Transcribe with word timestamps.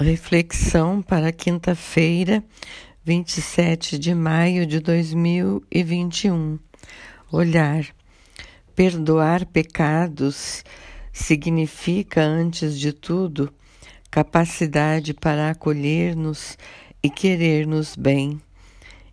Reflexão 0.00 1.02
para 1.02 1.32
quinta-feira, 1.32 2.44
27 3.04 3.98
de 3.98 4.14
maio 4.14 4.64
de 4.64 4.78
2021. 4.78 6.56
Olhar. 7.32 7.84
Perdoar 8.76 9.44
pecados 9.46 10.62
significa, 11.12 12.22
antes 12.22 12.78
de 12.78 12.92
tudo, 12.92 13.52
capacidade 14.08 15.12
para 15.12 15.50
acolher-nos 15.50 16.56
e 17.02 17.10
querer-nos 17.10 17.96
bem, 17.96 18.40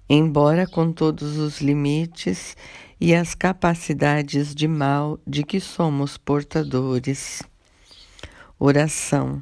embora 0.07 0.67
com 0.67 0.91
todos 0.91 1.37
os 1.37 1.61
limites 1.61 2.55
e 3.01 3.15
as 3.15 3.33
capacidades 3.33 4.53
de 4.53 4.67
mal 4.67 5.19
de 5.25 5.43
que 5.43 5.59
somos 5.59 6.15
portadores. 6.15 7.41
Oração. 8.59 9.41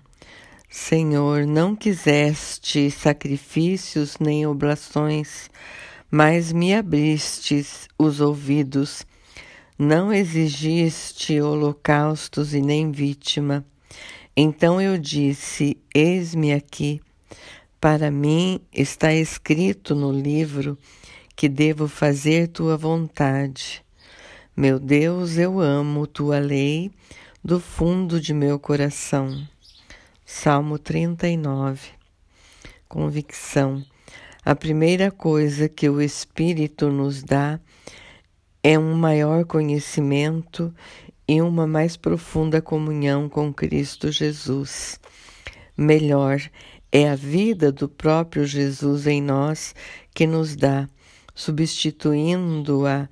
Senhor, 0.75 1.45
não 1.45 1.75
quiseste 1.75 2.89
sacrifícios 2.89 4.17
nem 4.20 4.48
oblações, 4.48 5.48
mas 6.09 6.52
me 6.52 6.73
abristes 6.73 7.88
os 7.95 8.20
ouvidos. 8.20 9.05
Não 9.77 10.12
exigiste 10.12 11.39
holocaustos 11.39 12.55
e 12.55 12.59
nem 12.59 12.91
vítima. 12.91 13.63
Então 14.35 14.81
eu 14.81 14.98
disse: 14.98 15.77
Eis-me 15.93 16.51
aqui. 16.51 16.99
Para 17.79 18.09
mim 18.09 18.59
está 18.73 19.13
escrito 19.13 19.93
no 19.93 20.12
livro 20.12 20.76
que 21.35 21.48
devo 21.48 21.87
fazer 21.87 22.48
tua 22.48 22.76
vontade. 22.76 23.85
Meu 24.57 24.79
Deus, 24.79 25.37
eu 25.37 25.59
amo 25.59 26.07
tua 26.07 26.40
lei 26.40 26.90
do 27.43 27.59
fundo 27.59 28.20
de 28.20 28.34
meu 28.34 28.57
coração. 28.57 29.52
Salmo 30.26 30.80
39. 30.80 31.90
Convicção. 32.88 33.84
A 34.46 34.55
primeira 34.55 35.12
coisa 35.12 35.68
que 35.68 35.90
o 35.90 36.02
Espírito 36.02 36.90
nos 36.90 37.21
dá 37.21 37.60
é 38.63 38.80
um 38.80 38.96
maior 38.96 39.43
conhecimento 39.43 40.74
e 41.27 41.41
uma 41.41 41.68
mais 41.68 41.98
profunda 41.98 42.62
comunhão 42.62 43.27
com 43.27 43.54
Cristo 43.54 44.10
Jesus. 44.13 44.98
Melhor 45.76 46.40
é 46.90 47.10
a 47.10 47.15
vida 47.15 47.70
do 47.70 47.90
próprio 47.90 48.46
Jesus 48.46 49.05
em 49.05 49.21
nós 49.21 49.76
que 50.15 50.26
nos 50.26 50.55
dá, 50.55 50.87
substituindo-a 51.35 53.10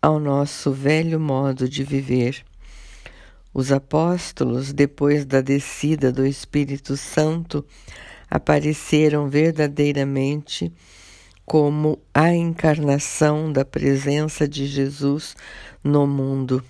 ao 0.00 0.18
nosso 0.18 0.72
velho 0.72 1.20
modo 1.20 1.68
de 1.68 1.84
viver. 1.84 2.42
Os 3.58 3.72
apóstolos, 3.72 4.72
depois 4.72 5.24
da 5.24 5.40
descida 5.40 6.12
do 6.12 6.24
Espírito 6.24 6.96
Santo, 6.96 7.66
apareceram 8.30 9.28
verdadeiramente 9.28 10.72
como 11.44 11.98
a 12.14 12.32
encarnação 12.32 13.52
da 13.52 13.64
presença 13.64 14.46
de 14.46 14.64
Jesus 14.64 15.34
no 15.82 16.06
mundo. 16.06 16.62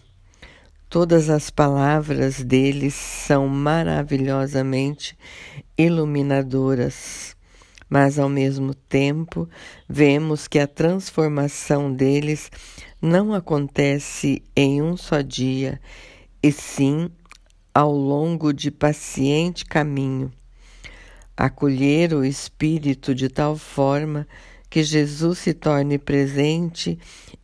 Todas 0.89 1.29
as 1.29 1.51
palavras 1.51 2.43
deles 2.43 2.95
são 2.95 3.47
maravilhosamente 3.47 5.15
iluminadoras, 5.77 7.37
mas 7.87 8.19
ao 8.19 8.31
mesmo 8.31 8.73
tempo 8.73 9.47
vemos 9.87 10.49
que 10.49 10.59
a 10.59 10.67
transformação 10.67 11.93
deles 11.93 12.51
não 12.99 13.35
acontece 13.35 14.43
em 14.57 14.81
um 14.81 14.97
só 14.97 15.21
dia 15.21 15.79
e 16.43 16.53
sim 16.53 17.11
ao 17.75 17.93
longo 17.93 18.53
de 18.53 18.71
paciente 18.71 19.65
caminho. 19.65 20.33
Acolher 21.37 22.15
o 22.15 22.25
Espírito 22.25 23.15
de 23.15 23.29
tal 23.29 23.57
forma 23.57 24.27
que 24.69 24.83
Jesus 24.83 25.39
se 25.39 25.55
torne 25.55 25.99
presente 25.99 26.99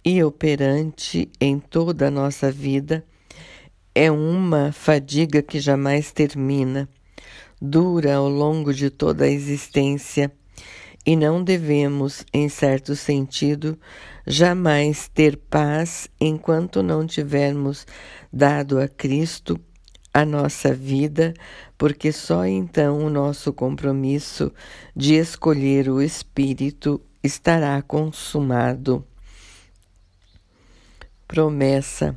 e 0.05 0.23
operante 0.23 1.31
em 1.41 1.59
toda 1.59 2.09
a 2.09 2.11
nossa 2.11 2.51
vida 2.51 3.05
é 3.95 4.11
uma 4.11 4.73
fadiga 4.73 5.41
que 5.41 5.61
jamais 5.61 6.11
termina, 6.11 6.89
dura 7.63 8.17
ao 8.17 8.29
longo 8.29 8.75
de 8.75 8.91
toda 8.91 9.25
a 9.25 9.29
existência 9.29 10.33
e 11.07 11.17
não 11.17 11.43
devemos, 11.43 12.25
em 12.33 12.49
certo 12.49 12.97
sentido, 12.97 13.79
jamais 14.27 15.09
ter 15.09 15.37
paz 15.37 16.09
enquanto 16.21 16.83
não 16.83 17.07
tivermos 17.07 17.87
dado 18.33 18.79
a 18.81 18.89
Cristo 18.89 19.61
a 20.13 20.25
nossa 20.25 20.73
vida, 20.73 21.35
porque 21.77 22.13
só 22.13 22.47
então 22.47 23.05
o 23.05 23.11
nosso 23.11 23.53
compromisso 23.53 24.53
de 24.95 25.15
escolher 25.15 25.91
o 25.91 26.01
Espírito 26.01 27.01
estará 27.23 27.83
consumado. 27.83 29.05
Promessa: 31.27 32.17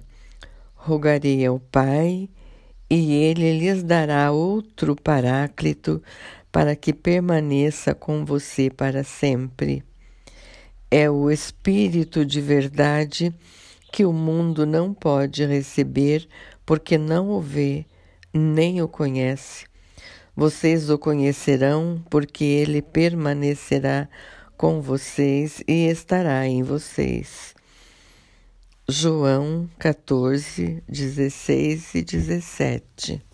rogarei 0.75 1.43
ao 1.45 1.59
Pai, 1.59 2.29
e 2.89 3.13
ele 3.15 3.57
lhes 3.57 3.81
dará 3.83 4.31
outro 4.31 4.95
Paráclito 4.95 6.01
para 6.57 6.75
que 6.75 6.91
permaneça 6.91 7.93
com 7.93 8.25
você 8.25 8.67
para 8.67 9.03
sempre. 9.03 9.83
É 10.89 11.07
o 11.07 11.29
Espírito 11.29 12.25
de 12.25 12.41
verdade 12.41 13.31
que 13.91 14.03
o 14.03 14.11
mundo 14.11 14.65
não 14.65 14.91
pode 14.91 15.45
receber 15.45 16.27
porque 16.65 16.97
não 16.97 17.29
o 17.29 17.39
vê 17.39 17.85
nem 18.33 18.81
o 18.81 18.87
conhece. 18.87 19.67
Vocês 20.35 20.89
o 20.89 20.97
conhecerão 20.97 22.03
porque 22.09 22.43
ele 22.43 22.81
permanecerá 22.81 24.09
com 24.57 24.81
vocês 24.81 25.61
e 25.67 25.87
estará 25.87 26.47
em 26.47 26.63
vocês. 26.63 27.53
João 28.89 29.69
14, 29.77 30.81
16 30.89 31.93
e 31.93 32.01
17 32.01 33.26